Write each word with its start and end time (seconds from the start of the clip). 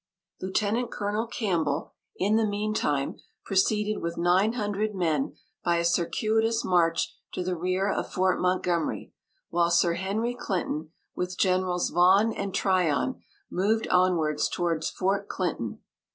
Lieut. 0.41 0.89
Col. 0.89 1.27
Campbell, 1.27 1.93
in 2.15 2.35
the 2.35 2.47
mean 2.47 2.73
time, 2.73 3.17
proceeded 3.45 3.99
with 4.01 4.17
nine 4.17 4.53
hundred 4.53 4.95
men 4.95 5.35
by 5.63 5.75
a 5.77 5.85
circuitous 5.85 6.65
march 6.65 7.15
to 7.33 7.43
the 7.43 7.55
rear 7.55 7.87
of 7.87 8.11
Fort 8.11 8.41
Montgomery; 8.41 9.13
while 9.49 9.69
Sir 9.69 9.93
Henry 9.93 10.33
Clinton, 10.33 10.89
with 11.15 11.37
Generals 11.37 11.91
Vaughan 11.91 12.33
and 12.33 12.51
Tryon, 12.51 13.21
moved 13.51 13.87
onwards 13.89 14.49
towards 14.49 14.89
Fort 14.89 15.27
Clinton. 15.27 15.81